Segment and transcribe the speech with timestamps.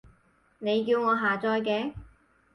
[0.57, 1.93] 你叫我下載嘅